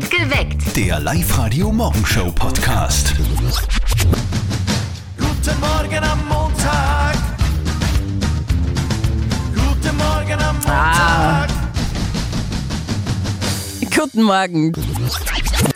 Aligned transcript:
Geweckt. 0.00 0.74
Der 0.74 0.98
Live-Radio-Morgenshow-Podcast. 1.00 3.12
Guten 5.18 5.60
Morgen 5.60 6.02
am 6.02 6.26
Montag. 6.28 7.14
Guten 9.54 9.94
Morgen 9.98 10.40
am 10.40 10.56
Montag. 10.56 11.50
Guten 13.94 14.22
Morgen. 14.22 14.72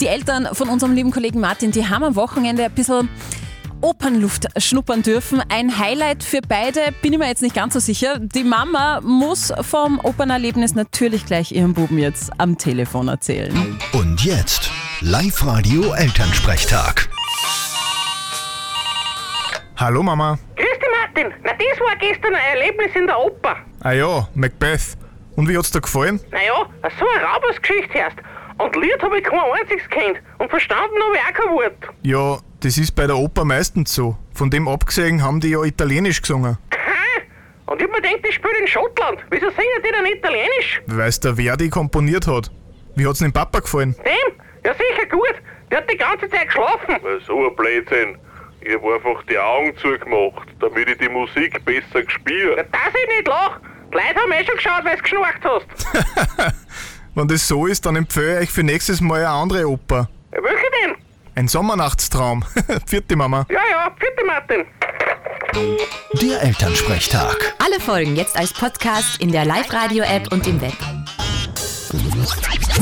Die 0.01 0.07
Eltern 0.07 0.49
von 0.53 0.71
unserem 0.71 0.95
lieben 0.95 1.11
Kollegen 1.11 1.41
Martin, 1.41 1.71
die 1.71 1.87
haben 1.87 2.05
am 2.05 2.17
Wochenende 2.17 2.65
ein 2.65 2.73
bisschen 2.73 3.11
Opernluft 3.81 4.47
schnuppern 4.63 5.03
dürfen. 5.03 5.43
Ein 5.49 5.79
Highlight 5.79 6.23
für 6.25 6.41
beide, 6.47 6.81
bin 7.03 7.13
ich 7.13 7.19
mir 7.19 7.27
jetzt 7.29 7.43
nicht 7.43 7.55
ganz 7.55 7.75
so 7.75 7.81
sicher. 7.81 8.19
Die 8.19 8.45
Mama 8.45 9.01
muss 9.03 9.53
vom 9.63 10.01
Opernerlebnis 10.03 10.75
natürlich 10.75 11.27
gleich 11.27 11.53
ihrem 11.53 11.75
Buben 11.75 11.99
jetzt 11.99 12.31
am 12.39 12.57
Telefon 12.59 13.09
erzählen. 13.09 13.79
Und 13.93 14.25
jetzt 14.25 14.71
Live-Radio-Elternsprechtag. 15.01 17.09
Hallo 19.77 20.03
Mama. 20.03 20.39
Grüß 20.57 20.67
dich, 20.67 20.89
Martin. 21.03 21.33
Na, 21.45 21.53
das 21.53 21.81
war 21.81 21.95
gestern 21.97 22.35
ein 22.35 22.57
Erlebnis 22.59 22.91
in 22.95 23.07
der 23.07 23.19
Oper. 23.19 23.57
Ah 23.81 23.93
ja, 23.93 24.27
Macbeth. 24.35 24.97
Und 25.37 25.49
wie 25.51 25.59
hat's 25.59 25.71
dir 25.71 25.83
gefallen? 25.83 26.19
Naja, 26.31 26.55
so 26.99 27.05
eine 27.15 27.23
Raubersgeschichte 27.27 27.99
erst. 27.99 28.17
Und 28.59 28.75
Lied 28.77 29.03
habe 29.03 29.19
ich 29.19 29.25
kein 29.25 29.39
einziges 29.39 29.87
kennt. 29.91 30.19
Und 30.39 30.49
verstanden 30.49 30.97
habe 31.05 31.15
ich 31.17 31.21
auch 31.21 31.35
kein 31.45 31.53
Wort. 31.55 31.77
Ja, 32.03 32.39
das 32.61 32.79
ist 32.79 32.93
bei 32.95 33.07
der 33.07 33.17
Oper 33.17 33.45
meistens 33.45 33.95
so. 33.95 34.17
Von 34.35 34.51
dem 34.51 34.69
abgesehen 34.69 35.23
haben 35.23 35.41
die 35.41 35.51
ja 35.51 35.63
Italienisch 35.63 36.21
gesungen. 36.23 36.59
Aha. 36.71 37.23
Und 37.67 37.81
ich 37.81 37.85
hab 37.87 37.93
mir 37.93 38.01
gedacht, 38.03 38.25
die 38.29 38.33
spielen 38.33 38.55
in 38.61 38.67
Schottland. 38.69 39.19
Wieso 39.31 39.47
singen 39.51 39.83
die 39.85 39.93
denn 39.93 40.07
Italienisch? 40.17 40.83
Weil's 40.87 41.21
der 41.21 41.37
Verdi 41.37 41.69
komponiert 41.69 42.27
hat. 42.27 42.51
Wie 42.95 43.07
hat's 43.07 43.19
dem 43.19 43.33
Papa 43.33 43.61
gefallen? 43.61 43.95
Dem? 44.05 44.35
Ja, 44.65 44.73
sicher 44.75 45.07
gut. 45.11 45.35
Der 45.71 45.79
hat 45.79 45.91
die 45.91 45.97
ganze 45.97 46.29
Zeit 46.31 46.47
geschlafen. 46.47 46.97
So 47.27 47.49
ein 47.49 47.57
Blödsinn. 47.57 48.17
Ich 48.61 48.75
hab 48.75 48.85
einfach 48.85 49.23
die 49.29 49.39
Augen 49.39 49.77
zugemacht, 49.77 50.49
damit 50.61 50.89
ich 50.89 50.99
die 50.99 51.09
Musik 51.09 51.65
besser 51.65 52.01
Ja, 52.01 52.05
gespür. 52.05 52.57
dass 52.57 52.67
ich 52.89 53.17
nicht 53.17 53.29
lach. 53.29 53.61
Die 53.93 53.95
Leute 53.95 54.21
haben 54.21 54.33
eh 54.33 54.45
schon 54.45 54.57
geschaut, 54.57 54.85
weil 54.85 54.97
du 54.97 55.03
geschnarcht 55.03 55.45
hast. 55.45 56.55
Wenn 57.15 57.29
das 57.29 57.47
so 57.49 57.67
ist, 57.67 57.87
dann 57.87 57.97
empfehle 57.97 58.37
ich 58.37 58.49
euch 58.49 58.51
für 58.51 58.63
nächstes 58.63 59.01
Mal 59.01 59.21
eine 59.21 59.29
andere 59.29 59.69
Oper. 59.69 60.09
Ein 61.37 61.49
Sommernachtstraum. 61.49 62.47
Vierte 62.87 63.15
Mama. 63.15 63.45
Ja, 63.51 63.61
ja, 63.71 63.95
vierte 63.99 64.25
Martin. 64.25 64.65
Der 66.23 66.43
Elternsprechtag. 66.43 67.55
Alle 67.63 67.79
Folgen 67.79 68.17
jetzt 68.17 68.39
als 68.39 68.55
Podcast 68.55 69.21
in 69.21 69.33
der 69.33 69.45
Live-Radio-App 69.45 70.33
und 70.33 70.47
im 70.47 70.63
Web. 70.63 70.73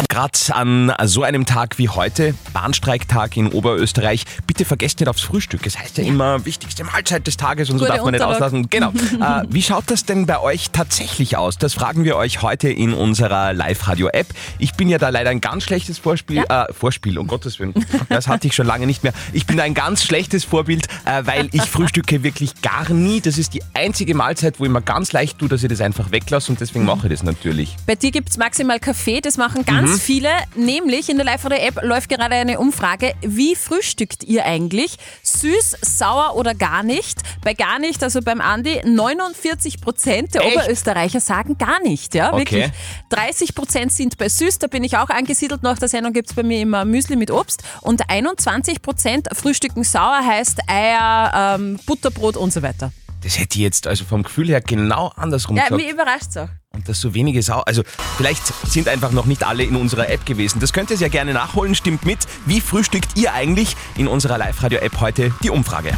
Gerade 0.09 0.39
an 0.50 0.92
so 1.05 1.23
einem 1.23 1.47
Tag 1.47 1.78
wie 1.78 1.89
heute, 1.89 2.34
Bahnstreiktag 2.53 3.37
in 3.37 3.48
Oberösterreich, 3.48 4.25
bitte 4.47 4.64
vergesst 4.64 5.01
nicht 5.01 5.09
aufs 5.09 5.23
Frühstück. 5.23 5.67
Es 5.67 5.78
heißt 5.78 5.98
ja 5.98 6.05
immer, 6.05 6.45
wichtigste 6.45 6.84
Mahlzeit 6.84 7.27
des 7.27 7.36
Tages 7.36 7.70
und 7.70 7.78
so 7.78 7.84
Gute 7.84 7.97
darf 7.97 8.05
man 8.05 8.12
nicht 8.12 8.23
Unterlag. 8.23 8.42
auslassen. 8.42 8.70
Genau. 8.70 8.89
äh, 9.20 9.45
wie 9.48 9.62
schaut 9.62 9.84
das 9.89 10.05
denn 10.05 10.27
bei 10.27 10.41
euch 10.41 10.70
tatsächlich 10.70 11.36
aus? 11.36 11.59
Das 11.59 11.75
fragen 11.75 12.05
wir 12.05 12.17
euch 12.17 12.42
heute 12.42 12.69
in 12.69 12.92
unserer 12.92 13.53
Live-Radio-App. 13.53 14.27
Ich 14.59 14.75
bin 14.75 14.89
ja 14.89 14.98
da 14.98 15.11
leider 15.11 15.31
ein 15.31 15.41
ganz 15.41 15.64
schlechtes 15.64 15.98
Vorspiel, 15.98 16.45
äh, 16.48 16.73
Vorspiel, 16.73 17.19
um 17.19 17.27
Gottes 17.27 17.61
Willen. 17.61 17.75
Das 18.08 18.29
hatte 18.29 18.47
ich 18.47 18.55
schon 18.55 18.67
lange 18.67 18.86
nicht 18.86 19.03
mehr. 19.03 19.12
Ich 19.33 19.47
bin 19.47 19.61
ein 19.61 19.75
ganz 19.75 20.05
schlechtes 20.05 20.45
Vorbild, 20.45 20.89
äh, 21.05 21.23
weil 21.25 21.48
ich 21.53 21.62
frühstücke 21.62 22.23
wirklich 22.23 22.62
gar 22.62 22.91
nie. 22.91 23.20
Das 23.20 23.39
ist 23.39 23.55
die 23.55 23.62
einzige 23.75 24.14
Mahlzeit, 24.14 24.58
wo 24.58 24.64
ich 24.64 24.70
mir 24.70 24.83
ganz 24.83 25.12
leicht 25.12 25.39
tue, 25.39 25.48
dass 25.48 25.62
ich 25.62 25.69
das 25.69 25.81
einfach 25.81 26.11
weglasse 26.11 26.51
und 26.53 26.61
deswegen 26.61 26.84
mache 26.84 27.06
ich 27.06 27.12
das 27.12 27.23
natürlich. 27.23 27.77
Bei 27.86 27.95
dir 27.95 28.11
gibt 28.11 28.31
es 28.31 28.36
maximal 28.36 28.81
Kaffee, 28.81 29.20
das 29.20 29.36
machen 29.36 29.64
ganz 29.64 29.83
viele. 29.88 30.30
Nämlich 30.54 31.08
in 31.08 31.16
der 31.16 31.24
Live-Radio-App 31.27 31.82
läuft 31.82 32.08
gerade 32.08 32.34
eine 32.34 32.58
Umfrage. 32.58 33.14
Wie 33.22 33.54
frühstückt 33.54 34.24
ihr 34.24 34.44
eigentlich? 34.44 34.96
Süß, 35.22 35.77
sauer 35.82 36.36
oder 36.36 36.54
gar 36.54 36.82
nicht? 36.82 37.20
Bei 37.42 37.54
gar 37.54 37.78
nicht, 37.78 38.02
also 38.02 38.20
beim 38.22 38.40
Andi, 38.40 38.80
49 38.84 39.80
Prozent 39.80 40.34
der 40.34 40.44
Echt? 40.44 40.56
Oberösterreicher 40.56 41.20
sagen 41.20 41.58
gar 41.58 41.80
nicht. 41.83 42.14
Ja, 42.14 42.33
Okay. 42.33 42.39
wirklich. 42.40 42.70
30 43.11 43.55
Prozent 43.55 43.92
sind 43.92 44.18
bei 44.18 44.28
süß, 44.28 44.58
da 44.58 44.67
bin 44.67 44.83
ich 44.84 44.96
auch 44.96 45.08
angesiedelt. 45.11 45.62
Nach 45.62 45.78
der 45.78 45.89
Sendung 45.89 46.12
gibt 46.12 46.30
es 46.30 46.34
bei 46.36 46.42
mir 46.42 46.61
immer 46.61 46.84
Müsli 46.84 47.17
mit 47.17 47.30
Obst. 47.30 47.62
Und 47.80 48.08
21 48.11 48.83
Prozent 48.83 49.28
frühstücken 49.33 49.84
sauer, 49.84 50.20
heißt 50.27 50.61
Eier, 50.68 51.56
ähm, 51.56 51.78
Butterbrot 51.86 52.36
und 52.36 52.52
so 52.52 52.62
weiter. 52.62 52.92
Das 53.24 53.39
hätte 53.39 53.57
ich 53.57 53.62
jetzt 53.62 53.86
also 53.86 54.05
vom 54.05 54.23
Gefühl 54.23 54.48
her 54.48 54.61
genau 54.61 55.08
andersrum 55.17 55.57
Ja, 55.57 55.64
gesagt. 55.64 55.83
mich 55.83 55.90
überrascht 55.90 56.27
es 56.29 56.36
auch. 56.36 56.48
Und 56.73 56.89
dass 56.89 57.01
so 57.01 57.14
wenige 57.14 57.42
Sau. 57.42 57.61
Also, 57.61 57.83
vielleicht 58.17 58.42
sind 58.67 58.86
einfach 58.89 59.12
noch 59.12 59.24
nicht 59.24 59.45
alle 59.45 59.62
in 59.62 59.77
unserer 59.77 60.11
App 60.11 60.27
gewesen. 60.27 60.61
Das 60.61 60.73
könnt 60.73 60.90
ihr 60.90 60.96
sehr 60.98 61.08
gerne 61.08 61.33
nachholen. 61.33 61.74
Stimmt 61.74 62.05
mit. 62.05 62.18
Wie 62.46 62.61
frühstückt 62.61 63.17
ihr 63.17 63.33
eigentlich 63.33 63.77
in 63.96 64.08
unserer 64.08 64.36
Live-Radio-App 64.39 65.01
heute 65.01 65.33
die 65.42 65.51
Umfrage? 65.51 65.92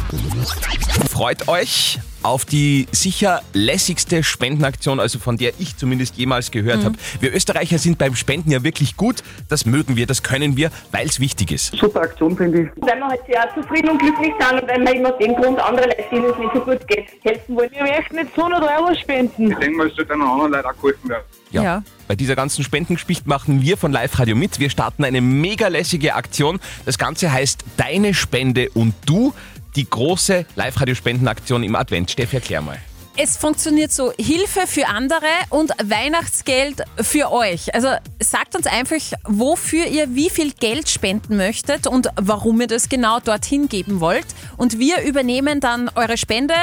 Freut 1.09 1.47
euch 1.47 1.99
auf 2.27 2.45
die 2.45 2.87
sicher 2.91 3.41
lässigste 3.53 4.23
Spendenaktion, 4.23 4.99
also 4.99 5.17
von 5.17 5.37
der 5.37 5.53
ich 5.59 5.77
zumindest 5.77 6.17
jemals 6.17 6.51
gehört 6.51 6.83
habe. 6.83 6.95
Wir 7.19 7.33
Österreicher 7.33 7.77
sind 7.77 7.97
beim 7.97 8.15
Spenden 8.15 8.51
ja 8.51 8.63
wirklich 8.63 8.97
gut. 8.97 9.23
Das 9.49 9.65
mögen 9.65 9.95
wir, 9.95 10.05
das 10.05 10.23
können 10.23 10.57
wir, 10.57 10.69
weil 10.91 11.07
es 11.07 11.19
wichtig 11.19 11.51
ist. 11.51 11.75
super 11.75 12.01
Aktion, 12.01 12.35
finde 12.35 12.63
ich. 12.63 12.69
Weil 12.77 12.97
wir 12.97 13.07
halt 13.07 13.21
sehr 13.27 13.47
zufrieden 13.55 13.89
und 13.91 13.99
glücklich 13.99 14.33
sind 14.39 14.61
und 14.61 14.69
weil 14.69 14.85
wir 14.85 14.95
immer 14.95 15.13
aus 15.13 15.17
dem 15.19 15.35
Grund 15.35 15.59
andere 15.59 15.87
Leute, 15.87 16.03
denen 16.11 16.25
es 16.25 16.37
nicht 16.37 16.53
so 16.53 16.59
gut 16.61 16.87
geht, 16.87 17.07
helfen 17.23 17.55
wollen. 17.55 17.71
Wir 17.71 17.83
möchten 17.83 18.17
jetzt 18.17 18.37
100 18.37 18.61
Euro 18.61 18.95
spenden. 18.95 19.51
Ich 19.51 19.57
denke 19.57 19.77
mal, 19.77 19.87
es 19.87 19.95
sollte 19.95 20.13
den 20.13 20.21
anderen 20.21 20.51
Leuten 20.51 20.67
auch 20.67 20.75
geholfen 20.75 21.09
werden. 21.09 21.23
Ja. 21.51 21.63
Ja. 21.63 21.83
Bei 22.07 22.15
dieser 22.15 22.35
ganzen 22.35 22.63
Spendengeschichte 22.63 23.27
machen 23.27 23.61
wir 23.61 23.77
von 23.77 23.91
Live 23.91 24.19
Radio 24.19 24.35
mit. 24.35 24.59
Wir 24.59 24.69
starten 24.69 25.03
eine 25.03 25.21
mega 25.21 25.67
lässige 25.67 26.15
Aktion. 26.15 26.59
Das 26.85 26.97
Ganze 26.97 27.31
heißt 27.31 27.63
Deine 27.77 28.13
Spende 28.13 28.69
und 28.73 28.93
du. 29.05 29.33
Die 29.77 29.87
große 29.87 30.47
Live-Radio-Spendenaktion 30.55 31.61
im 31.61 31.75
Advent. 31.75 32.09
Steffi, 32.09 32.37
erklär 32.37 32.61
mal. 32.61 32.79
Es 33.15 33.37
funktioniert 33.37 33.91
so, 33.91 34.11
Hilfe 34.19 34.65
für 34.65 34.87
andere 34.87 35.27
und 35.51 35.71
Weihnachtsgeld 35.83 36.81
für 36.99 37.31
euch. 37.31 37.75
Also 37.75 37.89
sagt 38.19 38.55
uns 38.55 38.65
einfach, 38.65 38.97
wofür 39.23 39.85
ihr 39.85 40.15
wie 40.15 40.31
viel 40.31 40.51
Geld 40.53 40.89
spenden 40.89 41.37
möchtet 41.37 41.85
und 41.85 42.09
warum 42.15 42.59
ihr 42.59 42.65
das 42.65 42.89
genau 42.89 43.19
dorthin 43.19 43.69
geben 43.69 43.99
wollt. 43.99 44.25
Und 44.57 44.79
wir 44.79 45.01
übernehmen 45.01 45.59
dann 45.59 45.91
eure 45.93 46.17
Spende, 46.17 46.55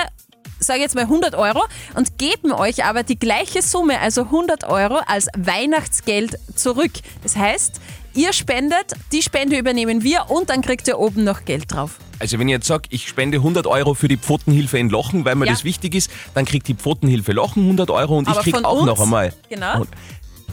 sage 0.58 0.81
jetzt 0.81 0.96
mal 0.96 1.02
100 1.02 1.36
Euro, 1.36 1.62
und 1.94 2.19
geben 2.19 2.50
euch 2.50 2.84
aber 2.84 3.04
die 3.04 3.19
gleiche 3.19 3.62
Summe, 3.62 4.00
also 4.00 4.22
100 4.22 4.64
Euro, 4.64 4.98
als 5.06 5.28
Weihnachtsgeld 5.36 6.36
zurück. 6.56 6.92
Das 7.22 7.36
heißt, 7.36 7.81
ihr 8.14 8.32
spendet, 8.32 8.94
die 9.12 9.22
Spende 9.22 9.56
übernehmen 9.56 10.02
wir 10.02 10.31
und 10.31 10.50
dann 10.50 10.62
kriegt 10.62 10.88
ihr 10.88 10.98
oben 10.98 11.22
noch 11.22 11.44
Geld 11.44 11.72
drauf. 11.72 12.00
Also 12.19 12.38
wenn 12.38 12.48
ich 12.48 12.52
jetzt 12.52 12.66
sage, 12.66 12.84
ich 12.91 13.08
spende 13.08 13.38
100 13.38 13.66
Euro 13.66 13.94
für 13.94 14.08
die 14.08 14.16
Pfotenhilfe 14.16 14.78
in 14.78 14.88
Lochen, 14.88 15.25
weil 15.25 15.34
mir 15.34 15.47
Ja. 15.47 15.52
das 15.52 15.64
wichtig 15.64 15.94
ist, 15.94 16.10
dann 16.34 16.44
kriegt 16.44 16.69
die 16.69 16.75
Pfotenhilfe 16.75 17.32
Lochen 17.32 17.64
100 17.64 17.91
Euro 17.91 18.16
und 18.19 18.28
Aber 18.28 18.38
ich 18.41 18.44
krieg 18.52 18.64
auch 18.64 18.78
uns? 18.78 18.86
noch 18.86 19.00
einmal. 19.00 19.32
Genau. 19.48 19.84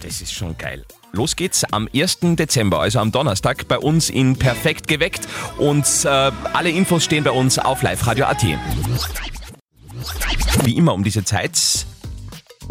Das 0.01 0.21
ist 0.21 0.33
schon 0.33 0.57
geil. 0.57 0.83
Los 1.13 1.35
geht's 1.35 1.63
am 1.65 1.87
1. 1.93 2.19
Dezember, 2.37 2.79
also 2.79 2.99
am 2.99 3.11
Donnerstag, 3.11 3.67
bei 3.67 3.77
uns 3.77 4.09
in 4.09 4.37
Perfekt 4.37 4.87
geweckt. 4.87 5.27
Und 5.57 5.85
äh, 6.05 6.07
alle 6.07 6.69
Infos 6.69 7.03
stehen 7.03 7.23
bei 7.23 7.31
uns 7.31 7.59
auf 7.59 7.83
liveradio.at. 7.83 8.43
Wie 10.63 10.75
immer 10.77 10.93
um 10.93 11.03
diese 11.03 11.23
Zeit 11.23 11.85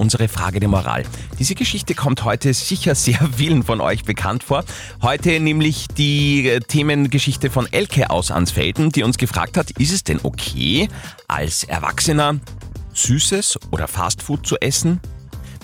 unsere 0.01 0.29
Frage 0.29 0.61
der 0.61 0.69
Moral. 0.69 1.05
Diese 1.39 1.55
Geschichte 1.55 1.95
kommt 1.95 2.25
heute 2.25 2.55
sicher 2.55 2.95
sehr 2.95 3.21
vielen 3.37 3.63
von 3.63 3.81
euch 3.81 4.05
bekannt 4.05 4.43
vor. 4.43 4.65
Heute 5.03 5.39
nämlich 5.39 5.87
die 5.89 6.49
äh, 6.49 6.61
Themengeschichte 6.61 7.51
von 7.51 7.71
Elke 7.71 8.11
aus 8.11 8.31
Ansfelden, 8.31 8.91
die 8.91 9.03
uns 9.03 9.19
gefragt 9.19 9.59
hat, 9.59 9.71
ist 9.73 9.93
es 9.93 10.03
denn 10.03 10.19
okay, 10.23 10.89
als 11.29 11.65
Erwachsener 11.65 12.41
Süßes 12.95 13.59
oder 13.71 13.87
Fastfood 13.87 14.47
zu 14.47 14.57
essen, 14.57 15.01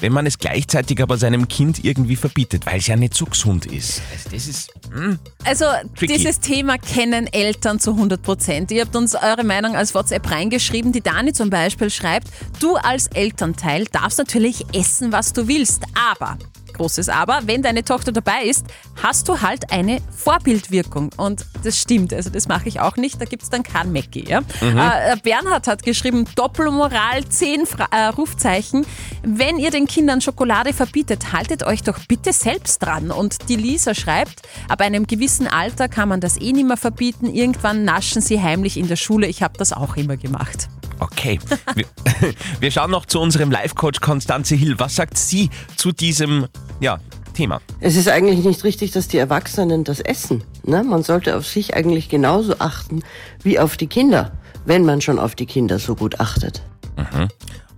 wenn 0.01 0.13
man 0.13 0.27
es 0.27 0.39
gleichzeitig 0.39 1.01
aber 1.03 1.17
seinem 1.19 1.49
Kind 1.49 1.85
irgendwie 1.85 2.17
verbietet, 2.17 2.67
weil 2.67 2.79
es 2.79 2.87
ja 2.87 2.97
nicht 2.97 3.15
so 3.15 3.25
gesund 3.27 3.67
ist. 3.67 4.03
Also 4.13 4.31
das 4.31 4.47
ist... 4.47 4.71
Hm, 4.93 5.19
Also 5.45 5.65
Tricky. 5.97 6.15
dieses 6.17 6.41
Thema 6.41 6.79
kennen 6.79 7.27
Eltern 7.33 7.81
zu 7.81 7.93
100 7.93 8.23
Prozent. 8.23 8.71
Ihr 8.71 8.83
habt 8.83 8.95
uns 8.97 9.15
eure 9.15 9.45
Meinung 9.45 9.75
als 9.75 9.95
WhatsApp 9.95 10.31
reingeschrieben. 10.31 10.93
Die 10.93 11.01
Dani 11.01 11.33
zum 11.33 11.51
Beispiel 11.51 11.91
schreibt, 11.91 12.29
du 12.61 12.77
als 12.77 13.07
Elternteil 13.09 13.85
darfst 13.87 14.19
natürlich 14.19 14.65
essen, 14.75 15.13
was 15.13 15.33
du 15.33 15.49
willst, 15.49 15.83
aber... 15.95 16.39
Großes 16.77 17.09
Aber, 17.09 17.41
wenn 17.47 17.63
deine 17.63 17.85
Tochter 17.85 18.13
dabei 18.13 18.45
ist, 18.45 18.67
hast 19.03 19.29
du 19.29 19.41
halt 19.41 19.73
eine 19.73 20.01
Vorbildwirkung. 20.15 21.11
Und 21.17 21.47
das 21.65 21.79
stimmt, 21.79 22.13
also 22.13 22.31
das 22.31 22.49
mache 22.49 22.69
ich 22.69 22.81
auch 22.81 22.97
nicht, 22.97 23.21
da 23.21 23.25
gibt 23.25 23.43
es 23.43 23.51
dann 23.51 23.63
kein 23.63 23.93
Mackie. 23.93 24.27
Ja? 24.29 24.41
Äh, 24.61 25.17
Bernhard 25.23 25.67
hat 25.67 25.83
geschrieben, 25.83 26.27
Doppelmoral, 26.35 27.25
10 27.27 27.67
Fra 27.67 27.87
äh, 27.91 28.07
Rufzeichen. 28.09 28.87
Wenn 29.23 29.59
ihr 29.59 29.71
den 29.71 29.87
Kindern 29.87 30.21
Schokolade 30.21 30.73
verbietet, 30.73 31.33
haltet 31.33 31.65
euch 31.65 31.83
doch 31.83 31.99
bitte 32.07 32.33
selbst 32.33 32.83
dran. 32.83 33.11
Und 33.11 33.49
die 33.49 33.57
Lisa 33.57 33.95
schreibt, 33.95 34.43
ab 34.69 34.81
einem 34.81 35.07
gewissen 35.07 35.47
Alter 35.47 35.89
kann 35.89 36.09
man 36.09 36.21
das 36.21 36.41
eh 36.41 36.53
nicht 36.53 36.67
mehr 36.67 36.77
verbieten. 36.77 37.27
Irgendwann 37.27 37.85
naschen 37.85 38.21
sie 38.21 38.43
heimlich 38.43 38.77
in 38.77 38.89
der 38.89 38.97
Schule. 38.97 39.27
Ich 39.27 39.43
habe 39.43 39.57
das 39.59 39.73
auch 39.73 39.97
immer 39.97 40.17
gemacht. 40.17 40.69
Okay. 40.99 41.39
Wir, 41.75 41.85
wir 42.61 42.71
schauen 42.71 42.91
noch 42.91 43.07
zu 43.07 43.21
unserem 43.21 43.51
Live-Coach 43.51 44.01
Konstanze 44.01 44.55
Hill. 44.55 44.79
Was 44.79 44.97
sagt 44.97 45.19
sie 45.19 45.51
zu 45.77 45.93
diesem, 45.93 46.47
ja, 46.81 46.99
Thema. 47.35 47.61
Es 47.81 47.97
ist 47.97 48.09
eigentlich 48.09 48.45
nicht 48.47 48.65
richtig, 48.65 48.93
dass 48.93 49.09
die 49.09 49.19
Erwachsenen 49.19 49.85
das 49.85 50.01
essen. 50.01 50.43
Ne? 50.65 50.83
Man 50.83 51.03
sollte 51.03 51.37
auf 51.37 51.47
sich 51.47 51.75
eigentlich 51.75 52.09
genauso 52.09 52.59
achten 52.61 53.03
wie 53.43 53.59
auf 53.59 53.77
die 53.77 53.89
Kinder, 53.89 54.33
wenn 54.65 54.87
man 54.87 55.03
schon 55.03 55.19
auf 55.19 55.35
die 55.35 55.45
Kinder 55.45 55.79
so 55.79 55.95
gut 55.95 56.19
achtet. 56.19 56.63
Mhm. 56.97 57.29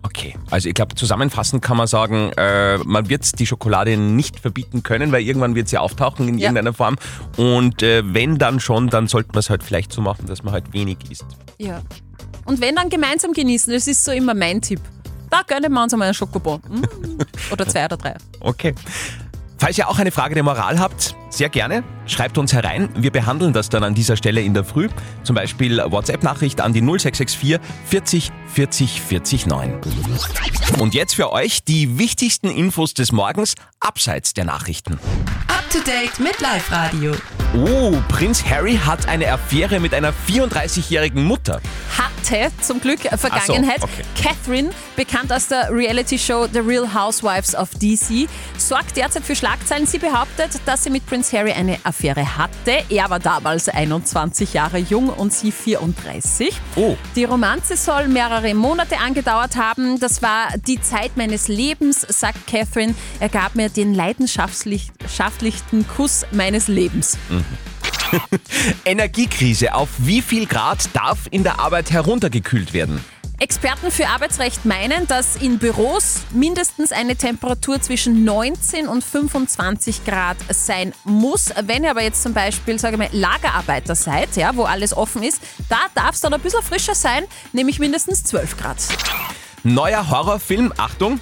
Okay, 0.04 0.36
also 0.50 0.68
ich 0.68 0.74
glaube, 0.76 0.94
zusammenfassend 0.94 1.60
kann 1.60 1.76
man 1.76 1.88
sagen, 1.88 2.30
äh, 2.36 2.78
man 2.78 3.08
wird 3.08 3.38
die 3.40 3.46
Schokolade 3.46 3.96
nicht 3.96 4.38
verbieten 4.38 4.84
können, 4.84 5.10
weil 5.10 5.22
irgendwann 5.22 5.56
wird 5.56 5.68
sie 5.68 5.76
auftauchen 5.76 6.28
in 6.28 6.38
Ja. 6.38 6.44
irgendeiner 6.50 6.72
Form. 6.72 6.94
Und 7.36 7.82
äh, 7.82 8.02
wenn 8.14 8.38
dann 8.38 8.60
schon, 8.60 8.88
dann 8.88 9.08
sollte 9.08 9.30
man 9.32 9.40
es 9.40 9.50
halt 9.50 9.64
vielleicht 9.64 9.92
so 9.92 10.00
machen, 10.00 10.26
dass 10.26 10.44
man 10.44 10.52
halt 10.54 10.72
wenig 10.72 10.98
isst. 11.10 11.26
Ja. 11.58 11.82
Und 12.48 12.62
wenn 12.62 12.74
dann 12.76 12.88
gemeinsam 12.88 13.34
genießen, 13.34 13.70
das 13.74 13.86
ist 13.86 14.02
so 14.02 14.10
immer 14.10 14.32
mein 14.32 14.62
Tipp. 14.62 14.80
Da 15.28 15.42
gönnen 15.46 15.70
wir 15.70 15.82
uns 15.82 15.92
einmal 15.92 16.06
einen 16.06 16.14
Schokobon. 16.14 16.62
Mm. 16.66 16.82
Oder 17.52 17.68
zwei 17.68 17.84
oder 17.84 17.98
drei. 17.98 18.14
Okay. 18.40 18.74
Falls 19.58 19.76
ihr 19.76 19.86
auch 19.86 19.98
eine 19.98 20.10
Frage 20.10 20.32
der 20.32 20.42
Moral 20.42 20.80
habt, 20.80 21.14
sehr 21.30 21.48
gerne, 21.48 21.84
schreibt 22.06 22.38
uns 22.38 22.52
herein. 22.52 22.88
Wir 22.96 23.10
behandeln 23.10 23.52
das 23.52 23.68
dann 23.68 23.84
an 23.84 23.94
dieser 23.94 24.16
Stelle 24.16 24.40
in 24.40 24.54
der 24.54 24.64
Früh. 24.64 24.88
Zum 25.22 25.36
Beispiel 25.36 25.78
WhatsApp-Nachricht 25.78 26.60
an 26.60 26.72
die 26.72 26.80
0664 26.80 27.60
40 27.86 28.32
40 28.54 29.00
40 29.02 29.46
9. 29.46 29.80
Und 30.78 30.94
jetzt 30.94 31.14
für 31.14 31.32
euch 31.32 31.64
die 31.64 31.98
wichtigsten 31.98 32.50
Infos 32.50 32.94
des 32.94 33.12
Morgens 33.12 33.54
abseits 33.80 34.34
der 34.34 34.44
Nachrichten. 34.44 34.98
Up 35.48 35.64
to 35.70 35.78
date 35.80 36.18
mit 36.18 36.40
Live 36.40 36.70
Radio. 36.72 37.14
Oh, 37.54 37.96
Prinz 38.08 38.44
Harry 38.44 38.76
hat 38.76 39.08
eine 39.08 39.30
Affäre 39.32 39.80
mit 39.80 39.94
einer 39.94 40.12
34-jährigen 40.28 41.24
Mutter. 41.24 41.60
Hatte 41.96 42.52
zum 42.60 42.80
Glück 42.80 43.00
Vergangenheit. 43.00 43.82
okay. 43.82 44.02
Catherine, 44.20 44.70
bekannt 44.96 45.32
aus 45.32 45.48
der 45.48 45.70
Reality-Show 45.72 46.48
The 46.52 46.58
Real 46.58 46.92
Housewives 46.92 47.54
of 47.54 47.70
DC, 47.80 48.28
sorgt 48.58 48.96
derzeit 48.96 49.24
für 49.24 49.34
Schlagzeilen. 49.34 49.86
Sie 49.86 49.98
behauptet, 49.98 50.60
dass 50.66 50.84
sie 50.84 50.90
mit 50.90 51.06
Prince 51.18 51.36
Harry 51.36 51.50
eine 51.50 51.80
Affäre 51.82 52.38
hatte. 52.38 52.84
Er 52.90 53.10
war 53.10 53.18
damals 53.18 53.68
21 53.68 54.54
Jahre 54.54 54.78
jung 54.78 55.08
und 55.08 55.32
sie 55.32 55.50
34. 55.50 56.54
Oh. 56.76 56.96
Die 57.16 57.24
Romanze 57.24 57.76
soll 57.76 58.06
mehrere 58.06 58.54
Monate 58.54 58.98
angedauert 58.98 59.56
haben. 59.56 59.98
Das 59.98 60.22
war 60.22 60.46
die 60.68 60.80
Zeit 60.80 61.16
meines 61.16 61.48
Lebens, 61.48 62.02
sagt 62.02 62.46
Catherine. 62.46 62.94
Er 63.18 63.30
gab 63.30 63.56
mir 63.56 63.68
den 63.68 63.96
leidenschaftlich- 63.96 64.92
schaftlichsten 65.12 65.88
Kuss 65.88 66.24
meines 66.30 66.68
Lebens. 66.68 67.18
Energiekrise. 68.84 69.74
Auf 69.74 69.88
wie 69.98 70.22
viel 70.22 70.46
Grad 70.46 70.88
darf 70.92 71.26
in 71.32 71.42
der 71.42 71.58
Arbeit 71.58 71.90
heruntergekühlt 71.90 72.72
werden? 72.72 73.04
Experten 73.40 73.92
für 73.92 74.08
Arbeitsrecht 74.08 74.64
meinen, 74.64 75.06
dass 75.06 75.36
in 75.36 75.58
Büros 75.58 76.22
mindestens 76.32 76.90
eine 76.90 77.14
Temperatur 77.14 77.80
zwischen 77.80 78.24
19 78.24 78.88
und 78.88 79.04
25 79.04 80.04
Grad 80.04 80.36
sein 80.50 80.92
muss. 81.04 81.52
Wenn 81.62 81.84
ihr 81.84 81.90
aber 81.92 82.02
jetzt 82.02 82.20
zum 82.24 82.34
Beispiel, 82.34 82.80
sage 82.80 82.94
ich 82.94 82.98
mal, 82.98 83.08
Lagerarbeiter 83.12 83.94
seid, 83.94 84.36
ja, 84.36 84.56
wo 84.56 84.64
alles 84.64 84.96
offen 84.96 85.22
ist, 85.22 85.40
da 85.68 85.78
darf 85.94 86.16
es 86.16 86.20
dann 86.20 86.34
ein 86.34 86.40
bisschen 86.40 86.62
frischer 86.62 86.96
sein, 86.96 87.24
nämlich 87.52 87.78
mindestens 87.78 88.24
12 88.24 88.56
Grad. 88.56 88.78
Neuer 89.62 90.10
Horrorfilm, 90.10 90.72
Achtung, 90.76 91.20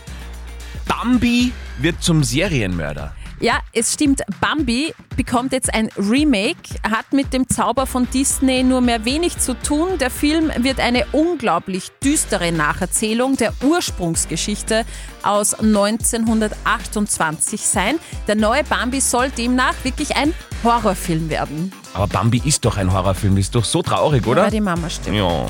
Bambi 0.89 1.53
wird 1.79 2.03
zum 2.03 2.25
Serienmörder. 2.25 3.15
Ja, 3.39 3.61
es 3.75 3.93
stimmt, 3.93 4.23
Bambi 4.41 4.95
bekommt 5.15 5.53
jetzt 5.53 5.75
ein 5.75 5.91
Remake, 5.99 6.57
hat 6.83 7.13
mit 7.13 7.35
dem 7.35 7.47
Zauber 7.49 7.87
von 7.87 8.09
Disney 8.11 8.63
nur 8.63 8.81
mehr 8.81 9.05
wenig 9.05 9.37
zu 9.39 9.53
tun. 9.53 9.99
Der 9.99 10.09
Film 10.11 10.51
wird 10.57 10.81
eine 10.81 11.05
unglaublich 11.13 11.91
düstere 12.03 12.51
Nacherzählung 12.51 13.37
der 13.37 13.53
Ursprungsgeschichte 13.63 14.87
aus 15.23 15.53
1928 15.53 17.61
sein. 17.61 17.97
Der 18.27 18.37
neue 18.37 18.65
Bambi 18.65 19.03
soll 19.03 19.29
demnach 19.31 19.75
wirklich 19.85 20.17
ein 20.17 20.33
Horrorfilm 20.65 21.29
werden. 21.29 21.73
Aber 21.97 22.09
Bambi 22.09 22.43
ist 22.45 22.63
doch 22.67 22.77
ein 22.77 22.93
Horrorfilm, 22.93 23.39
ist 23.39 23.55
doch 23.55 23.65
so 23.65 23.81
traurig, 23.81 24.27
oder? 24.27 24.43
Weil 24.43 24.51
die 24.51 24.61
Mama 24.61 24.91
stimmt. 24.91 25.17
Ja. 25.17 25.47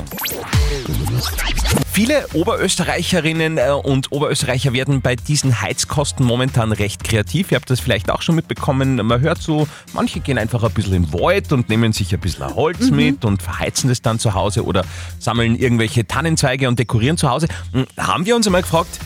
Viele 1.91 2.25
Oberösterreicherinnen 2.33 3.57
äh, 3.57 3.71
und 3.71 4.13
Oberösterreicher 4.13 4.71
werden 4.71 5.01
bei 5.01 5.17
diesen 5.17 5.61
Heizkosten 5.61 6.25
momentan 6.25 6.71
recht 6.71 7.03
kreativ. 7.03 7.51
Ihr 7.51 7.57
habt 7.57 7.69
das 7.69 7.81
vielleicht 7.81 8.09
auch 8.09 8.21
schon 8.21 8.35
mitbekommen. 8.35 8.95
Man 8.95 9.19
hört 9.19 9.41
so, 9.41 9.67
manche 9.93 10.21
gehen 10.21 10.37
einfach 10.37 10.63
ein 10.63 10.71
bisschen 10.71 10.93
in 10.93 11.03
den 11.03 11.13
Wald 11.19 11.51
und 11.51 11.67
nehmen 11.67 11.91
sich 11.91 12.13
ein 12.13 12.21
bisschen 12.21 12.55
Holz 12.55 12.91
mit 12.91 13.25
und 13.25 13.41
verheizen 13.41 13.89
das 13.89 14.01
dann 14.01 14.17
zu 14.17 14.33
Hause 14.33 14.63
oder 14.63 14.85
sammeln 15.19 15.57
irgendwelche 15.57 16.07
Tannenzweige 16.07 16.69
und 16.69 16.79
dekorieren 16.79 17.17
zu 17.17 17.29
Hause. 17.29 17.47
Hm, 17.73 17.87
Haben 17.97 18.25
wir 18.25 18.37
uns 18.37 18.45
einmal 18.45 18.61
gefragt, 18.61 18.99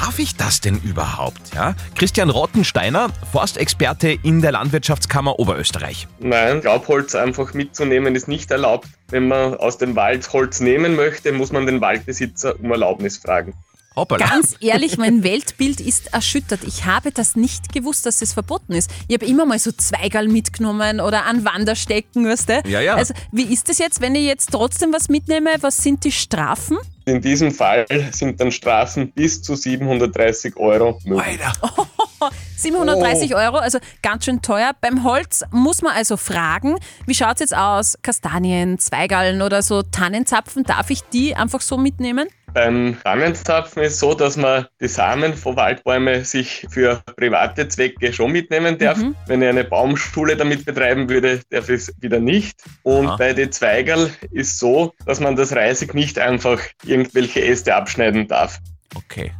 darf 0.00 0.18
ich 0.18 0.34
das 0.36 0.60
denn 0.60 0.80
überhaupt? 0.82 1.54
Ja? 1.54 1.74
Christian 1.94 2.30
Rottensteiner, 2.30 3.08
Forstexperte 3.32 4.16
in 4.22 4.40
der 4.40 4.52
Landwirtschaftskammer 4.52 5.38
Oberösterreich. 5.38 6.08
Nein, 6.18 6.62
Laubholz 6.62 7.14
einfach 7.14 7.52
mitzunehmen 7.52 8.14
ist 8.16 8.26
nicht 8.26 8.50
erlaubt. 8.50 8.88
Wenn 9.08 9.28
man 9.28 9.54
aus 9.54 9.78
dem 9.78 9.96
Wald 9.96 10.32
Holz 10.32 10.60
nehmen 10.60 10.96
möchte, 10.96 11.32
muss 11.32 11.52
man 11.52 11.66
den 11.66 11.80
Waldbesitzer 11.80 12.58
um 12.60 12.70
Erlaubnis 12.70 13.18
fragen. 13.18 13.54
Hoppala. 13.96 14.26
Ganz 14.26 14.56
ehrlich, 14.60 14.98
mein 14.98 15.22
Weltbild 15.22 15.80
ist 15.80 16.12
erschüttert. 16.12 16.60
Ich 16.66 16.84
habe 16.84 17.10
das 17.10 17.36
nicht 17.36 17.72
gewusst, 17.72 18.06
dass 18.06 18.18
das 18.18 18.32
verboten 18.32 18.72
ist. 18.72 18.90
Ich 19.08 19.14
habe 19.14 19.26
immer 19.26 19.46
mal 19.46 19.58
so 19.58 19.72
Zweigerl 19.72 20.28
mitgenommen 20.28 21.00
oder 21.00 21.26
an 21.26 21.44
Wanderstecken, 21.44 22.26
weißt 22.26 22.48
du? 22.48 22.62
Ja, 22.66 22.80
ja. 22.80 22.94
Also, 22.94 23.14
wie 23.32 23.52
ist 23.52 23.68
das 23.68 23.78
jetzt, 23.78 24.00
wenn 24.00 24.14
ich 24.14 24.26
jetzt 24.26 24.50
trotzdem 24.52 24.92
was 24.92 25.08
mitnehme? 25.08 25.50
Was 25.60 25.78
sind 25.78 26.04
die 26.04 26.12
Strafen? 26.12 26.78
In 27.06 27.20
diesem 27.20 27.50
Fall 27.50 27.86
sind 28.12 28.40
dann 28.40 28.52
Strafen 28.52 29.10
bis 29.10 29.42
zu 29.42 29.56
730 29.56 30.56
Euro 30.56 31.00
möglich. 31.04 31.40
Alter. 31.42 31.88
730 32.56 33.34
Euro, 33.34 33.56
also 33.56 33.78
ganz 34.02 34.26
schön 34.26 34.42
teuer. 34.42 34.72
Beim 34.80 35.04
Holz 35.04 35.42
muss 35.50 35.82
man 35.82 35.94
also 35.94 36.16
fragen, 36.16 36.76
wie 37.06 37.14
schaut 37.14 37.34
es 37.34 37.40
jetzt 37.40 37.56
aus? 37.56 37.98
Kastanien, 38.02 38.78
Zweigallen 38.78 39.42
oder 39.42 39.62
so 39.62 39.82
Tannenzapfen, 39.82 40.64
darf 40.64 40.90
ich 40.90 41.00
die 41.12 41.34
einfach 41.34 41.62
so 41.62 41.78
mitnehmen? 41.78 42.28
Beim 42.52 42.96
Tannenzapfen 43.02 43.82
ist 43.82 43.98
so, 43.98 44.14
dass 44.14 44.36
man 44.36 44.66
die 44.80 44.88
Samen 44.88 45.34
von 45.34 45.56
Waldbäumen 45.56 46.24
sich 46.24 46.66
für 46.70 47.00
private 47.16 47.68
Zwecke 47.68 48.12
schon 48.12 48.32
mitnehmen 48.32 48.76
darf. 48.78 48.98
Wenn 49.26 49.42
ich 49.42 49.48
eine 49.48 49.64
Baumschule 49.64 50.36
damit 50.36 50.64
betreiben 50.64 51.08
würde, 51.08 51.40
darf 51.50 51.68
ich 51.68 51.82
es 51.82 51.94
wieder 52.00 52.18
nicht. 52.18 52.62
Und 52.82 53.06
Aha. 53.06 53.16
bei 53.16 53.32
den 53.32 53.52
Zweigerl 53.52 54.10
ist 54.32 54.58
so, 54.58 54.92
dass 55.06 55.20
man 55.20 55.36
das 55.36 55.54
Reisig 55.54 55.94
nicht 55.94 56.18
einfach 56.18 56.60
irgendwelche 56.84 57.44
Äste 57.44 57.74
abschneiden 57.74 58.26
darf. 58.26 58.58
Okay. 58.94 59.32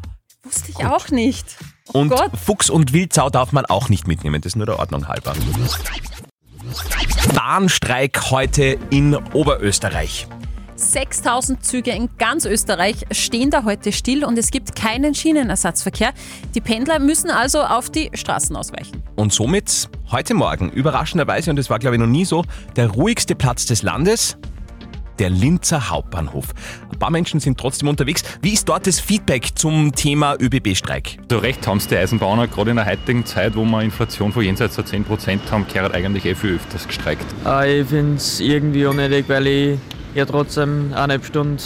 Wusste 0.44 0.70
ich 0.70 0.76
auch 0.78 1.08
nicht. 1.08 1.56
Und 1.92 2.10
Gott. 2.10 2.30
Fuchs 2.36 2.70
und 2.70 2.92
Wildsau 2.92 3.30
darf 3.30 3.52
man 3.52 3.66
auch 3.66 3.88
nicht 3.88 4.06
mitnehmen, 4.06 4.40
das 4.40 4.52
ist 4.52 4.56
nur 4.56 4.66
der 4.66 4.78
Ordnung 4.78 5.08
halber. 5.08 5.34
Bahnstreik 7.34 8.30
heute 8.30 8.78
in 8.90 9.16
Oberösterreich. 9.32 10.28
6000 10.80 11.64
Züge 11.64 11.90
in 11.90 12.08
ganz 12.18 12.44
Österreich 12.44 13.04
stehen 13.10 13.50
da 13.50 13.64
heute 13.64 13.92
still 13.92 14.24
und 14.24 14.38
es 14.38 14.50
gibt 14.50 14.74
keinen 14.74 15.14
Schienenersatzverkehr. 15.14 16.12
Die 16.54 16.60
Pendler 16.60 16.98
müssen 16.98 17.30
also 17.30 17.60
auf 17.60 17.90
die 17.90 18.10
Straßen 18.14 18.56
ausweichen. 18.56 19.02
Und 19.16 19.32
somit 19.32 19.88
heute 20.10 20.34
Morgen, 20.34 20.70
überraschenderweise, 20.70 21.50
und 21.50 21.56
das 21.56 21.70
war 21.70 21.78
glaube 21.78 21.96
ich 21.96 22.00
noch 22.00 22.06
nie 22.06 22.24
so, 22.24 22.44
der 22.76 22.88
ruhigste 22.88 23.34
Platz 23.34 23.66
des 23.66 23.82
Landes, 23.82 24.36
der 25.18 25.28
Linzer 25.28 25.90
Hauptbahnhof. 25.90 26.46
Ein 26.90 26.98
paar 26.98 27.10
Menschen 27.10 27.40
sind 27.40 27.60
trotzdem 27.60 27.88
unterwegs. 27.88 28.24
Wie 28.40 28.54
ist 28.54 28.68
dort 28.68 28.86
das 28.86 28.98
Feedback 28.98 29.50
zum 29.54 29.92
Thema 29.92 30.34
ÖBB-Streik? 30.40 31.18
So 31.30 31.38
recht 31.38 31.66
haben 31.66 31.76
es 31.76 31.86
die 31.86 31.96
Eisenbahner, 31.96 32.48
gerade 32.48 32.70
in 32.70 32.76
der 32.76 32.86
heutigen 32.86 33.26
Zeit, 33.26 33.54
wo 33.54 33.64
wir 33.64 33.82
Inflation 33.82 34.32
von 34.32 34.42
jenseits 34.42 34.76
der 34.76 34.86
10% 34.86 35.38
haben, 35.50 35.66
gehört 35.70 35.94
eigentlich 35.94 36.24
eh 36.24 36.34
viel 36.34 36.54
öfters 36.54 36.86
gestreikt. 36.86 37.26
Äh, 37.44 37.82
ich 37.82 37.88
finde 37.88 38.16
es 38.16 38.40
irgendwie 38.40 38.86
unnötig, 38.86 39.26
weil 39.28 39.46
ich 39.46 39.78
ja 40.14 40.24
trotzdem 40.24 40.90
eineinhalb 40.94 41.24
Stunden 41.24 41.58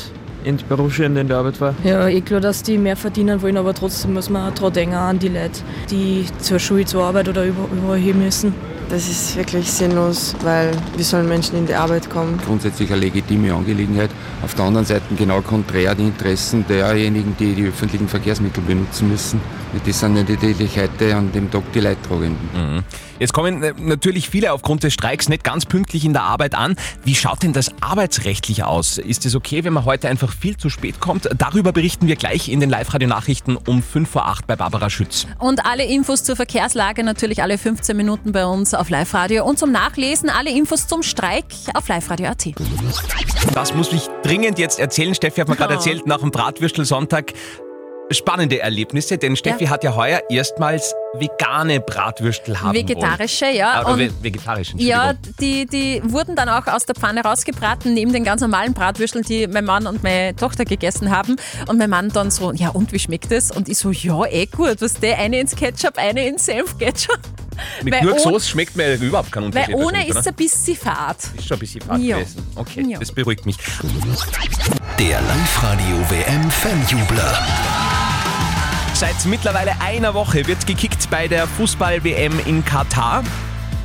ins 0.44 0.62
Büro 0.62 0.90
schön 0.90 1.16
in 1.16 1.28
der 1.28 1.38
Arbeit 1.38 1.60
war. 1.60 1.74
Ja, 1.84 2.06
eh 2.06 2.20
klar, 2.20 2.40
dass 2.40 2.62
die 2.62 2.76
mehr 2.76 2.96
verdienen 2.96 3.40
wollen, 3.40 3.56
aber 3.56 3.72
trotzdem 3.72 4.12
muss 4.12 4.28
man 4.28 4.50
auch 4.50 4.54
dran 4.54 4.72
denken 4.74 4.94
an 4.94 5.18
die 5.18 5.28
Leute, 5.28 5.60
die 5.90 6.26
zur 6.38 6.58
Schule, 6.58 6.84
zur 6.84 7.02
Arbeit 7.04 7.28
oder 7.28 7.46
über- 7.46 7.68
überall 7.72 7.98
hin 7.98 8.18
müssen. 8.22 8.52
Das 8.88 9.09
ist 9.09 9.37
wirklich 9.37 9.71
sinnlos, 9.71 10.35
weil 10.43 10.71
wie 10.97 11.03
sollen 11.03 11.29
Menschen 11.29 11.57
in 11.57 11.67
die 11.67 11.75
Arbeit 11.75 12.09
kommen? 12.11 12.38
grundsätzlich 12.45 12.93
eine 12.93 13.00
legitime 13.00 13.53
Angelegenheit. 13.53 14.11
Auf 14.43 14.55
der 14.55 14.67
anderen 14.67 14.87
Seite 14.87 15.03
genau 15.17 15.41
konträr 15.41 15.95
die 15.95 16.05
Interessen 16.05 16.64
derjenigen, 16.69 17.35
die 17.38 17.55
die 17.55 17.67
öffentlichen 17.67 18.09
Verkehrsmittel 18.09 18.62
benutzen 18.62 19.09
müssen. 19.09 19.41
Das 19.85 19.99
sind 19.99 20.14
nicht 20.14 20.29
die, 20.29 20.55
die 20.55 20.69
heute 20.81 21.17
an 21.17 21.33
dem 21.33 21.50
Tag 21.50 21.64
die 21.73 21.81
Leidtragenden. 21.81 22.49
Mhm. 22.55 22.85
Jetzt 23.19 23.33
kommen 23.33 23.62
äh, 23.62 23.75
natürlich 23.79 24.29
viele 24.29 24.53
aufgrund 24.53 24.83
des 24.83 24.93
Streiks 24.93 25.29
nicht 25.29 25.45
ganz 25.45 25.67
pünktlich 25.67 26.05
in 26.05 26.12
der 26.12 26.23
Arbeit 26.23 26.55
an. 26.55 26.76
Wie 27.05 27.14
schaut 27.14 27.43
denn 27.43 27.53
das 27.53 27.71
arbeitsrechtlich 27.81 28.64
aus? 28.64 28.99
Ist 28.99 29.25
es 29.25 29.35
okay, 29.35 29.64
wenn 29.64 29.73
man 29.73 29.85
heute 29.85 30.09
einfach 30.09 30.33
viel 30.33 30.57
zu 30.57 30.69
spät 30.69 31.00
kommt? 31.00 31.29
Darüber 31.37 31.73
berichten 31.73 32.07
wir 32.07 32.17
gleich 32.17 32.49
in 32.49 32.61
den 32.61 32.71
Live-Radio-Nachrichten 32.71 33.57
um 33.57 33.83
5 33.83 34.09
vor 34.09 34.26
8 34.26 34.47
bei 34.47 34.57
Barbara 34.57 34.91
Schütz. 34.91 35.26
Und 35.38 35.64
alle 35.64 35.85
Infos 35.85 36.25
zur 36.25 36.37
Verkehrslage 36.37 37.05
natürlich 37.05 37.43
alle 37.43 37.57
15 37.57 37.97
Minuten 37.97 38.33
bei 38.33 38.47
uns 38.47 38.74
auf 38.75 38.90
Live-Radio. 38.90 39.45
Und 39.45 39.59
zum 39.59 39.73
Nachlesen 39.73 40.28
alle 40.31 40.50
Infos 40.50 40.87
zum 40.87 41.02
Streik 41.02 41.45
auf 41.75 41.88
liveradio.at. 41.88 42.47
Das 43.54 43.75
muss 43.75 43.93
ich 43.93 44.09
dringend 44.23 44.59
jetzt 44.59 44.78
erzählen. 44.78 45.14
Steffi 45.14 45.40
hat 45.40 45.49
mir 45.49 45.57
gerade 45.57 45.75
Ja. 45.75 45.78
erzählt, 45.78 46.07
nach 46.07 46.19
dem 46.21 46.31
Bratwürstel-Sonntag 46.31 47.33
spannende 48.11 48.61
Erlebnisse, 48.61 49.16
denn 49.16 49.35
Steffi 49.35 49.64
Ja. 49.64 49.71
hat 49.71 49.83
ja 49.83 49.97
heuer 49.97 50.21
erstmals 50.28 50.95
vegane 51.14 51.81
Bratwürstel 51.81 52.61
haben 52.61 52.75
Vegetarische, 52.75 53.47
wollen. 53.47 53.57
ja. 53.57 53.97
Ve- 53.97 54.11
vegetarische, 54.21 54.75
Ja, 54.76 55.14
die, 55.40 55.64
die 55.66 56.02
wurden 56.04 56.37
dann 56.37 56.49
auch 56.50 56.66
aus 56.66 56.85
der 56.85 56.95
Pfanne 56.95 57.23
rausgebraten, 57.23 57.95
neben 57.95 58.12
den 58.12 58.23
ganz 58.25 58.43
normalen 58.43 58.75
Bratwürsteln, 58.75 59.25
die 59.25 59.47
mein 59.47 59.64
Mann 59.64 59.87
und 59.87 60.02
meine 60.02 60.37
Tochter 60.37 60.66
gegessen 60.66 61.11
haben. 61.16 61.37
Und 61.69 61.78
mein 61.78 61.88
Mann 61.88 62.11
dann 62.11 62.31
so, 62.31 62.52
ja 62.52 62.69
und 62.71 62.93
wie 62.93 62.99
schmeckt 62.99 63.33
es? 63.33 63.50
Und 63.50 63.69
ich 63.71 63.78
so, 63.78 63.90
ja 63.90 64.26
eh 64.26 64.47
gut, 64.47 64.83
was 64.83 64.95
der 65.00 65.19
eine 65.19 65.40
ins 65.40 65.57
Ketchup, 65.57 65.97
eine 65.97 66.28
ins 66.28 66.45
Senf-Ketchup. 66.45 67.21
Mit 67.82 67.94
Weil 67.94 68.00
Gurksoße 68.02 68.49
schmeckt 68.49 68.76
mir 68.76 68.94
überhaupt 68.96 69.30
kein 69.32 69.42
Weil 69.42 69.46
Unterschied. 69.49 69.75
ohne 69.75 69.84
wahrscheinlich, 69.84 70.08
ist 70.11 70.16
es 70.20 70.26
ein 70.26 70.34
bisschen 70.34 70.76
fad. 70.76 71.16
Ist 71.37 71.46
schon 71.49 71.56
ein 71.56 71.61
bisschen 71.61 71.80
fad 71.80 72.00
Ja. 72.00 72.16
gewesen. 72.18 72.46
Okay, 72.56 72.84
Ja. 72.88 72.99
das 72.99 73.12
beruhigt 73.12 73.46
mich. 73.46 73.56
Der 74.99 75.20
Live-Radio 75.20 75.96
WM 76.11 76.50
Fanjubler. 76.50 77.38
Seit 78.94 79.25
mittlerweile 79.26 79.73
einer 79.80 80.14
Woche 80.14 80.46
wird 80.46 80.66
gekickt 80.66 81.11
bei 81.11 81.26
der 81.28 81.46
Fußball-WM 81.46 82.38
in 82.46 82.64
Katar. 82.64 83.25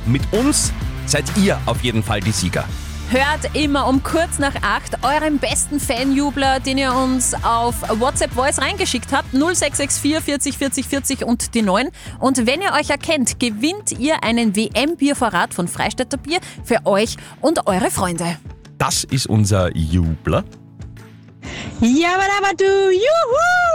Mit 0.06 0.22
uns 0.32 0.72
seid 1.06 1.26
ihr 1.36 1.60
auf 1.66 1.82
jeden 1.82 2.04
Fall 2.04 2.20
die 2.22 2.32
Sieger. 2.32 2.66
Hört 3.12 3.56
immer 3.56 3.88
um 3.88 4.04
kurz 4.04 4.38
nach 4.38 4.54
acht 4.62 5.04
euren 5.04 5.40
besten 5.40 5.80
Fanjubler, 5.80 6.60
den 6.60 6.78
ihr 6.78 6.94
uns 6.94 7.34
auf 7.44 7.74
WhatsApp 8.00 8.32
Voice 8.34 8.60
reingeschickt 8.60 9.12
habt. 9.12 9.34
0664 9.34 10.22
40 10.22 10.58
40 10.60 10.88
40 10.88 11.26
und 11.26 11.56
die 11.56 11.64
9. 11.64 11.90
Und 12.20 12.46
wenn 12.46 12.62
ihr 12.62 12.72
euch 12.74 12.92
erkennt, 12.92 13.40
gewinnt 13.40 13.98
ihr 13.98 14.24
einen 14.24 14.56
WM-Biervorrat 14.56 15.56
von 15.56 15.68
Freistädter 15.68 16.18
Bier 16.18 16.40
für 16.64 16.86
euch 16.86 17.18
und 17.42 17.66
eure 17.66 17.90
Freunde. 17.90 18.38
Das 18.78 19.06
ist 19.06 19.26
unser 19.26 19.76
Jubler. 19.76 20.44
Jabadabadu, 21.82 22.92
juhu! 22.92 23.69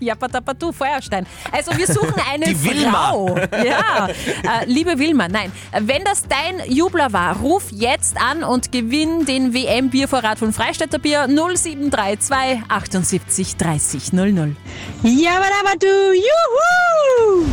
Jabadabadu, 0.00 0.72
Feuerstein. 0.72 1.26
Also 1.52 1.76
wir 1.76 1.86
suchen 1.86 2.14
eine 2.32 2.46
Die 2.46 2.64
Wilma. 2.64 3.10
Frau. 3.10 3.36
Ja, 3.64 4.08
äh, 4.08 4.64
liebe 4.66 4.98
Wilma, 4.98 5.28
nein. 5.28 5.52
Wenn 5.78 6.02
das 6.04 6.22
dein 6.22 6.60
Jubler 6.72 7.12
war, 7.12 7.36
ruf 7.36 7.64
jetzt 7.70 8.16
an 8.20 8.42
und 8.42 8.72
gewinn 8.72 9.26
den 9.26 9.52
WM-Biervorrat 9.54 10.38
von 10.38 10.52
Freistädter 10.52 10.98
Bier 10.98 11.26
0732 11.28 12.62
78 12.68 13.56
30 13.56 14.12
00. 14.12 14.56
Jabadabadu, 15.02 15.86
juhu! 16.14 17.46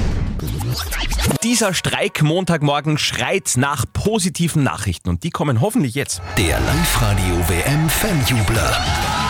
Dieser 1.43 1.73
Streik 1.73 2.21
Montagmorgen 2.21 2.97
schreit 2.97 3.53
nach 3.57 3.85
positiven 3.91 4.63
Nachrichten 4.63 5.09
und 5.09 5.23
die 5.23 5.29
kommen 5.29 5.61
hoffentlich 5.61 5.95
jetzt. 5.95 6.21
Der 6.37 6.59
Live-Radio 6.59 7.35
WM 7.49 7.89
Fanjubler. 7.89 9.26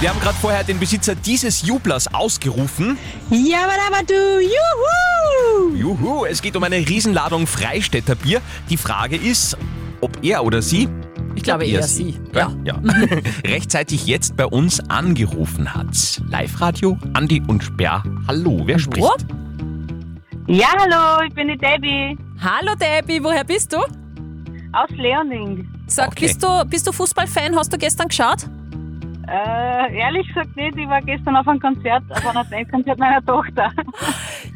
Wir 0.00 0.10
haben 0.10 0.20
gerade 0.20 0.36
vorher 0.36 0.62
den 0.62 0.78
Besitzer 0.78 1.16
dieses 1.16 1.66
Jublers 1.66 2.14
ausgerufen. 2.14 2.96
Jabadabadu, 3.30 4.38
juhu! 4.38 5.74
Juhu, 5.74 6.24
es 6.24 6.40
geht 6.40 6.54
um 6.54 6.62
eine 6.62 6.76
Riesenladung 6.76 7.48
Freistädter 7.48 8.14
Bier. 8.14 8.40
Die 8.70 8.76
Frage 8.76 9.16
ist, 9.16 9.58
ob 10.00 10.22
er 10.22 10.44
oder 10.44 10.62
sie, 10.62 10.88
ich 11.34 11.42
glaube 11.42 11.66
eher 11.66 11.82
sie, 11.82 12.16
ja. 12.32 12.52
ja. 12.62 12.80
rechtzeitig 13.44 14.06
jetzt 14.06 14.36
bei 14.36 14.46
uns 14.46 14.78
angerufen 14.88 15.74
hat. 15.74 16.22
Live-Radio, 16.28 16.96
Andi 17.14 17.42
und 17.48 17.64
Sperr. 17.64 18.04
Hallo, 18.28 18.62
wer 18.66 18.78
spricht? 18.78 19.26
Ja, 20.46 20.68
hallo, 20.78 21.26
ich 21.26 21.34
bin 21.34 21.48
die 21.48 21.58
Debbie. 21.58 22.16
Hallo 22.40 22.76
Debbie, 22.76 23.20
woher 23.20 23.42
bist 23.42 23.72
du? 23.72 23.78
Aus 23.78 24.90
Leoning. 24.90 25.68
Sag, 25.88 26.14
bist 26.14 26.40
du, 26.40 26.64
bist 26.66 26.86
du 26.86 26.92
Fußballfan? 26.92 27.56
Hast 27.56 27.72
du 27.72 27.78
gestern 27.78 28.06
geschaut? 28.06 28.46
Äh, 29.30 29.98
ehrlich 29.98 30.26
gesagt 30.28 30.56
nicht, 30.56 30.76
ich 30.78 30.88
war 30.88 31.02
gestern 31.02 31.36
auf 31.36 31.46
einem 31.46 31.60
Konzert, 31.60 32.02
auf 32.10 32.26
einem 32.26 32.48
Bandkonzert 32.48 32.98
meiner 32.98 33.24
Tochter. 33.24 33.70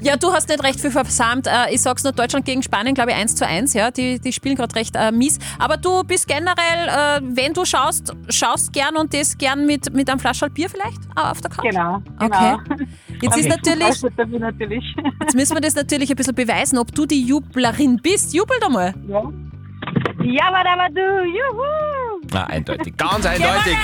Ja, 0.00 0.16
du 0.16 0.32
hast 0.32 0.48
nicht 0.48 0.64
recht 0.64 0.80
viel 0.80 0.90
versammelt. 0.90 1.46
Äh, 1.46 1.72
Ich 1.72 1.80
sag's 1.80 2.02
nur, 2.02 2.12
Deutschland 2.12 2.44
gegen 2.44 2.60
Spanien, 2.64 2.92
glaube 2.92 3.12
ich, 3.12 3.16
1 3.16 3.36
zu 3.36 3.46
1. 3.46 3.72
Ja, 3.74 3.92
die, 3.92 4.18
die 4.18 4.32
spielen 4.32 4.56
gerade 4.56 4.74
recht 4.74 4.96
äh, 4.96 5.12
mies. 5.12 5.38
Aber 5.60 5.76
du 5.76 6.02
bist 6.02 6.26
generell, 6.26 6.88
äh, 6.88 7.20
wenn 7.36 7.52
du 7.52 7.64
schaust, 7.64 8.12
schaust 8.28 8.72
gern 8.72 8.96
und 8.96 9.14
das 9.14 9.38
gern 9.38 9.64
mit, 9.64 9.94
mit 9.94 10.10
einem 10.10 10.18
Flascherl 10.18 10.50
Bier 10.50 10.68
vielleicht 10.68 10.98
äh, 11.16 11.20
auf 11.20 11.40
der 11.40 11.50
Couch? 11.52 11.70
Genau, 11.70 12.02
Okay. 12.18 12.28
genau. 12.30 12.58
Jetzt 13.20 13.36
ist 13.36 13.46
Okay. 13.46 13.48
natürlich, 13.48 14.00
Dafür 14.16 14.40
natürlich. 14.40 14.96
jetzt 15.20 15.34
müssen 15.36 15.54
wir 15.56 15.60
das 15.60 15.76
natürlich 15.76 16.10
ein 16.10 16.16
bisschen 16.16 16.34
beweisen, 16.34 16.78
ob 16.78 16.92
du 16.92 17.06
die 17.06 17.22
Jublerin 17.24 18.00
bist. 18.02 18.34
Jubel 18.34 18.56
doch 18.60 18.70
mal. 18.70 18.92
Ja. 19.06 19.22
Ja, 20.24 20.44
aber 20.48 20.88
du, 20.92 21.00
juhu! 21.24 22.22
Na, 22.32 22.44
eindeutig, 22.46 22.96
ganz 22.96 23.24
eindeutig. 23.24 23.76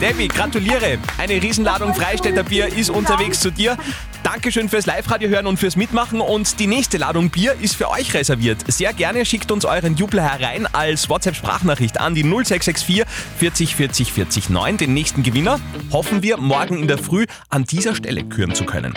Debbie, 0.00 0.28
gratuliere. 0.28 0.98
Eine 1.16 1.42
Riesenladung 1.42 1.94
Freistädter 1.94 2.42
Bier 2.42 2.66
ist 2.66 2.90
unterwegs 2.90 3.40
zu 3.40 3.50
dir. 3.50 3.78
Dankeschön 4.22 4.68
fürs 4.68 4.84
Live-Radio 4.84 5.28
hören 5.30 5.46
und 5.46 5.56
fürs 5.56 5.76
Mitmachen. 5.76 6.20
Und 6.20 6.60
die 6.60 6.66
nächste 6.66 6.98
Ladung 6.98 7.30
Bier 7.30 7.54
ist 7.60 7.76
für 7.76 7.88
euch 7.88 8.12
reserviert. 8.12 8.58
Sehr 8.66 8.92
gerne 8.92 9.24
schickt 9.24 9.50
uns 9.50 9.64
euren 9.64 9.96
Jubler 9.96 10.22
herein 10.22 10.66
als 10.66 11.08
WhatsApp-Sprachnachricht 11.08 11.98
an 11.98 12.14
die 12.14 12.24
0664 12.24 13.06
40 13.38 13.74
40 13.74 14.12
40 14.12 14.50
9. 14.50 14.76
Den 14.76 14.94
nächsten 14.94 15.22
Gewinner 15.22 15.60
hoffen 15.92 16.22
wir 16.22 16.36
morgen 16.36 16.78
in 16.78 16.88
der 16.88 16.98
Früh 16.98 17.24
an 17.48 17.64
dieser 17.64 17.94
Stelle 17.94 18.24
küren 18.24 18.54
zu 18.54 18.64
können. 18.64 18.92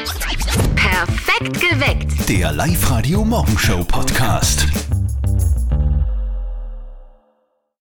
Perfekt 0.76 1.62
geweckt. 1.62 2.28
Der 2.28 2.52
Live-Radio 2.52 3.24
Morgenshow 3.24 3.84
Podcast. 3.86 4.68